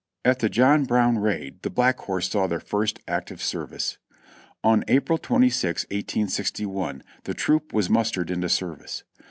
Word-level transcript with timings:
At 0.25 0.39
the 0.39 0.49
John 0.49 0.85
Brown 0.85 1.19
raid 1.19 1.61
the 1.61 1.69
Black 1.69 1.99
Horse 1.99 2.27
saw 2.27 2.47
their 2.47 2.59
first 2.59 2.97
active 3.07 3.39
service. 3.39 3.99
On 4.63 4.83
April 4.87 5.19
26th, 5.19 5.85
186 5.91 6.61
1, 6.65 7.03
the 7.25 7.35
troop 7.35 7.71
was 7.71 7.87
mustered 7.87 8.31
into 8.31 8.49
service. 8.49 9.03